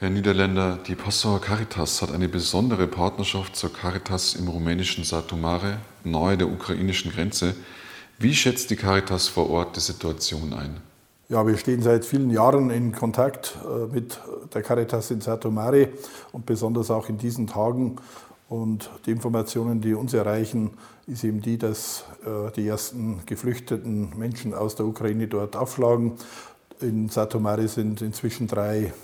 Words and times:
Herr 0.00 0.08
Niederländer, 0.08 0.78
die 0.86 0.94
Passauer 0.94 1.42
Caritas 1.42 2.00
hat 2.00 2.10
eine 2.10 2.26
besondere 2.26 2.86
Partnerschaft 2.86 3.54
zur 3.54 3.70
Caritas 3.70 4.34
im 4.34 4.48
rumänischen 4.48 5.04
Satumare, 5.04 5.76
nahe 6.04 6.38
der 6.38 6.48
ukrainischen 6.48 7.12
Grenze. 7.12 7.54
Wie 8.18 8.34
schätzt 8.34 8.70
die 8.70 8.76
Caritas 8.76 9.28
vor 9.28 9.50
Ort 9.50 9.76
die 9.76 9.80
Situation 9.80 10.54
ein? 10.54 10.78
Ja, 11.28 11.46
wir 11.46 11.58
stehen 11.58 11.82
seit 11.82 12.06
vielen 12.06 12.30
Jahren 12.30 12.70
in 12.70 12.92
Kontakt 12.92 13.58
äh, 13.62 13.92
mit 13.92 14.18
der 14.54 14.62
Caritas 14.62 15.10
in 15.10 15.20
Satumare 15.20 15.90
und 16.32 16.46
besonders 16.46 16.90
auch 16.90 17.10
in 17.10 17.18
diesen 17.18 17.46
Tagen. 17.46 17.96
Und 18.48 18.88
die 19.04 19.10
Informationen, 19.10 19.82
die 19.82 19.92
uns 19.92 20.14
erreichen, 20.14 20.70
ist 21.06 21.24
eben 21.24 21.42
die, 21.42 21.58
dass 21.58 22.04
äh, 22.24 22.50
die 22.52 22.66
ersten 22.66 23.20
geflüchteten 23.26 24.18
Menschen 24.18 24.54
aus 24.54 24.76
der 24.76 24.86
Ukraine 24.86 25.28
dort 25.28 25.56
aufschlagen. 25.56 26.12
In 26.80 27.10
Satomare 27.10 27.68
sind 27.68 28.00
inzwischen 28.00 28.46
drei 28.46 28.94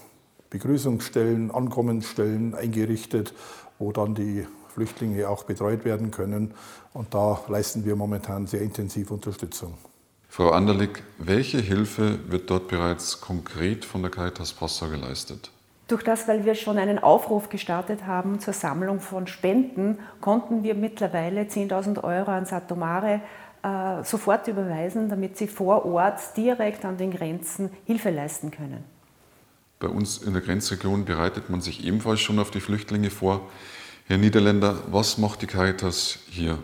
Begrüßungsstellen, 0.56 1.50
Ankommensstellen 1.50 2.54
eingerichtet, 2.54 3.34
wo 3.78 3.92
dann 3.92 4.14
die 4.14 4.46
Flüchtlinge 4.72 5.28
auch 5.28 5.44
betreut 5.44 5.84
werden 5.84 6.10
können. 6.10 6.54
Und 6.94 7.12
da 7.12 7.40
leisten 7.48 7.84
wir 7.84 7.94
momentan 7.94 8.46
sehr 8.46 8.62
intensiv 8.62 9.10
Unterstützung. 9.10 9.74
Frau 10.28 10.50
Anderlik, 10.50 11.02
welche 11.18 11.58
Hilfe 11.58 12.18
wird 12.28 12.48
dort 12.48 12.68
bereits 12.68 13.20
konkret 13.20 13.84
von 13.84 14.00
der 14.00 14.10
Caritas 14.10 14.54
Passau 14.54 14.88
geleistet? 14.88 15.50
Durch 15.88 16.02
das, 16.02 16.26
weil 16.26 16.46
wir 16.46 16.54
schon 16.54 16.78
einen 16.78 16.98
Aufruf 16.98 17.50
gestartet 17.50 18.06
haben 18.06 18.40
zur 18.40 18.54
Sammlung 18.54 19.00
von 19.00 19.26
Spenden, 19.26 19.98
konnten 20.22 20.62
wir 20.62 20.74
mittlerweile 20.74 21.42
10.000 21.42 22.02
Euro 22.02 22.30
an 22.30 22.46
Satomare 22.46 23.20
äh, 23.62 24.02
sofort 24.04 24.48
überweisen, 24.48 25.10
damit 25.10 25.36
sie 25.36 25.48
vor 25.48 25.84
Ort 25.84 26.36
direkt 26.36 26.84
an 26.86 26.96
den 26.96 27.10
Grenzen 27.10 27.70
Hilfe 27.84 28.10
leisten 28.10 28.50
können. 28.50 28.95
Bei 29.78 29.88
uns 29.88 30.18
in 30.18 30.32
der 30.32 30.42
Grenzregion 30.42 31.04
bereitet 31.04 31.50
man 31.50 31.60
sich 31.60 31.84
ebenfalls 31.84 32.20
schon 32.20 32.38
auf 32.38 32.50
die 32.50 32.60
Flüchtlinge 32.60 33.10
vor. 33.10 33.42
Herr 34.06 34.16
Niederländer, 34.16 34.78
was 34.90 35.18
macht 35.18 35.42
die 35.42 35.46
Caritas 35.46 36.18
hier? 36.30 36.58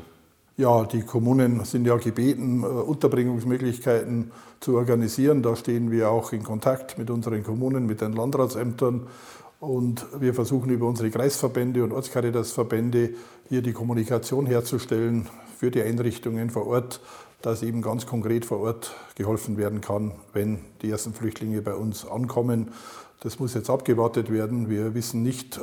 Ja, 0.56 0.84
die 0.84 1.02
Kommunen 1.02 1.64
sind 1.64 1.86
ja 1.86 1.96
gebeten, 1.96 2.62
äh, 2.62 2.66
Unterbringungsmöglichkeiten 2.66 4.30
zu 4.60 4.76
organisieren. 4.76 5.42
Da 5.42 5.56
stehen 5.56 5.90
wir 5.90 6.10
auch 6.10 6.32
in 6.32 6.42
Kontakt 6.42 6.98
mit 6.98 7.10
unseren 7.10 7.42
Kommunen, 7.42 7.86
mit 7.86 8.00
den 8.00 8.12
Landratsämtern. 8.12 9.06
Und 9.62 10.04
wir 10.18 10.34
versuchen 10.34 10.70
über 10.70 10.88
unsere 10.88 11.08
Kreisverbände 11.08 11.84
und 11.84 11.92
Ortskaritasverbände 11.92 13.10
hier 13.48 13.62
die 13.62 13.72
Kommunikation 13.72 14.44
herzustellen 14.44 15.28
für 15.56 15.70
die 15.70 15.80
Einrichtungen 15.82 16.50
vor 16.50 16.66
Ort, 16.66 17.00
dass 17.42 17.62
eben 17.62 17.80
ganz 17.80 18.04
konkret 18.04 18.44
vor 18.44 18.58
Ort 18.58 18.92
geholfen 19.14 19.56
werden 19.56 19.80
kann, 19.80 20.10
wenn 20.32 20.58
die 20.82 20.90
ersten 20.90 21.14
Flüchtlinge 21.14 21.62
bei 21.62 21.76
uns 21.76 22.04
ankommen. 22.04 22.72
Das 23.20 23.38
muss 23.38 23.54
jetzt 23.54 23.70
abgewartet 23.70 24.32
werden. 24.32 24.68
Wir 24.68 24.94
wissen 24.94 25.22
nicht, 25.22 25.58
äh, 25.58 25.60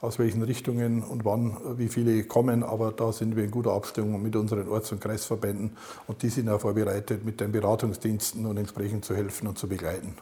aus 0.00 0.18
welchen 0.18 0.42
Richtungen 0.42 1.04
und 1.04 1.24
wann 1.24 1.52
äh, 1.52 1.78
wie 1.78 1.86
viele 1.86 2.24
kommen, 2.24 2.64
aber 2.64 2.90
da 2.90 3.12
sind 3.12 3.36
wir 3.36 3.44
in 3.44 3.52
guter 3.52 3.70
Abstimmung 3.70 4.20
mit 4.20 4.34
unseren 4.34 4.68
Orts- 4.68 4.90
und 4.90 5.00
Kreisverbänden 5.00 5.76
und 6.08 6.24
die 6.24 6.28
sind 6.28 6.48
auch 6.48 6.62
vorbereitet, 6.62 7.24
mit 7.24 7.40
den 7.40 7.52
Beratungsdiensten 7.52 8.46
und 8.46 8.56
entsprechend 8.56 9.04
zu 9.04 9.14
helfen 9.14 9.46
und 9.46 9.58
zu 9.58 9.68
begleiten. 9.68 10.16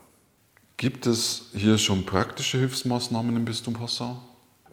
Gibt 0.80 1.06
es 1.06 1.50
hier 1.52 1.76
schon 1.76 2.06
praktische 2.06 2.56
Hilfsmaßnahmen 2.56 3.36
im 3.36 3.44
Bistum 3.44 3.74
Passau? 3.74 4.16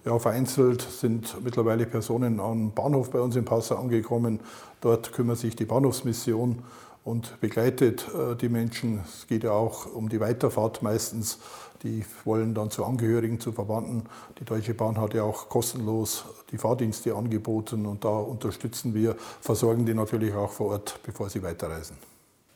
Ja, 0.06 0.18
vereinzelt 0.18 0.82
sind 0.82 1.36
mittlerweile 1.44 1.86
Personen 1.86 2.40
am 2.40 2.74
Bahnhof 2.74 3.12
bei 3.12 3.20
uns 3.20 3.36
in 3.36 3.44
Passau 3.44 3.76
angekommen. 3.76 4.40
Dort 4.80 5.12
kümmert 5.12 5.38
sich 5.38 5.58
die 5.58 5.66
Bahnhofsmission 5.66 6.64
und 7.04 7.42
begleitet 7.42 8.06
äh, 8.16 8.38
die 8.38 8.48
Menschen. 8.48 9.02
Es 9.06 9.28
geht 9.28 9.44
ja 9.44 9.52
auch 9.52 9.86
um 9.94 10.08
die 10.08 10.22
Weiterfahrt 10.22 10.82
meistens. 10.82 11.40
Die 11.84 12.06
wollen 12.24 12.54
dann 12.54 12.72
zu 12.72 12.86
Angehörigen, 12.86 13.42
zu 13.42 13.52
Verwandten. 13.52 14.04
Die 14.40 14.46
Deutsche 14.46 14.76
Bahn 14.76 14.98
hat 14.98 15.14
ja 15.14 15.24
auch 15.24 15.50
kostenlos 15.50 16.24
die 16.52 16.58
Fahrdienste 16.58 17.16
angeboten 17.16 17.86
und 17.86 18.06
da 18.06 18.18
unterstützen 18.18 18.94
wir, 18.94 19.18
versorgen 19.42 19.86
die 19.86 19.94
natürlich 19.94 20.34
auch 20.34 20.54
vor 20.54 20.68
Ort, 20.68 21.02
bevor 21.04 21.30
sie 21.30 21.44
weiterreisen. 21.44 21.98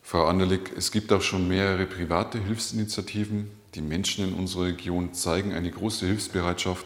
Frau 0.02 0.26
Anderlik, 0.26 0.74
es 0.76 0.92
gibt 0.92 1.14
auch 1.14 1.22
schon 1.22 1.48
mehrere 1.48 1.86
private 1.86 2.40
Hilfsinitiativen. 2.40 3.52
Die 3.76 3.82
Menschen 3.82 4.28
in 4.28 4.34
unserer 4.34 4.66
Region 4.66 5.14
zeigen 5.14 5.54
eine 5.54 5.72
große 5.72 6.06
Hilfsbereitschaft. 6.06 6.86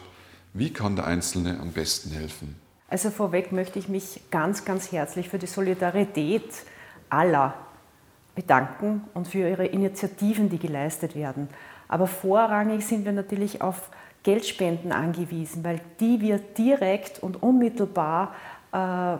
Wie 0.52 0.72
kann 0.72 0.96
der 0.96 1.06
Einzelne 1.06 1.58
am 1.60 1.72
besten 1.72 2.10
helfen? 2.10 2.56
Also 2.88 3.10
vorweg 3.10 3.50
möchte 3.50 3.78
ich 3.78 3.88
mich 3.88 4.20
ganz, 4.30 4.64
ganz 4.64 4.92
herzlich 4.92 5.28
für 5.28 5.38
die 5.38 5.46
Solidarität 5.46 6.44
aller 7.10 7.54
bedanken 8.36 9.02
und 9.14 9.26
für 9.26 9.48
ihre 9.48 9.66
Initiativen, 9.66 10.48
die 10.48 10.58
geleistet 10.58 11.16
werden. 11.16 11.48
Aber 11.88 12.06
vorrangig 12.06 12.86
sind 12.86 13.04
wir 13.04 13.12
natürlich 13.12 13.60
auf 13.62 13.90
Geldspenden 14.22 14.92
angewiesen, 14.92 15.64
weil 15.64 15.80
die 16.00 16.20
wir 16.20 16.38
direkt 16.38 17.22
und 17.22 17.42
unmittelbar 17.42 18.34
äh, 18.72 19.16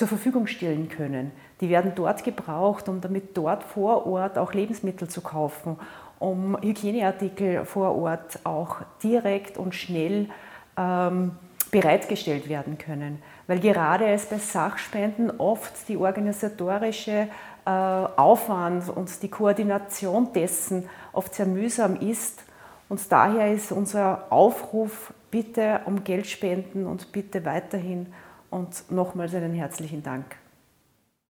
zur 0.00 0.08
Verfügung 0.08 0.46
stellen 0.46 0.88
können. 0.88 1.30
Die 1.60 1.68
werden 1.68 1.92
dort 1.94 2.24
gebraucht, 2.24 2.88
um 2.88 3.02
damit 3.02 3.36
dort 3.36 3.62
vor 3.62 4.06
Ort 4.06 4.38
auch 4.38 4.54
Lebensmittel 4.54 5.08
zu 5.08 5.20
kaufen, 5.20 5.76
um 6.18 6.56
Hygieneartikel 6.62 7.66
vor 7.66 7.94
Ort 7.96 8.38
auch 8.44 8.76
direkt 9.02 9.58
und 9.58 9.74
schnell 9.74 10.30
ähm, 10.78 11.32
bereitgestellt 11.70 12.48
werden 12.48 12.78
können. 12.78 13.22
Weil 13.46 13.60
gerade 13.60 14.06
es 14.06 14.24
bei 14.24 14.38
Sachspenden 14.38 15.38
oft 15.38 15.86
die 15.86 15.98
organisatorische 15.98 17.28
äh, 17.66 17.70
Aufwand 17.70 18.88
und 18.88 19.22
die 19.22 19.28
Koordination 19.28 20.32
dessen 20.32 20.88
oft 21.12 21.34
sehr 21.34 21.44
mühsam 21.44 21.96
ist. 21.96 22.42
Und 22.88 23.12
daher 23.12 23.52
ist 23.52 23.70
unser 23.70 24.28
Aufruf, 24.30 25.12
bitte 25.30 25.82
um 25.84 26.04
Geld 26.04 26.26
spenden 26.26 26.86
und 26.86 27.12
bitte 27.12 27.44
weiterhin 27.44 28.06
und 28.50 28.90
nochmals 28.90 29.34
einen 29.34 29.54
herzlichen 29.54 30.02
Dank. 30.02 30.39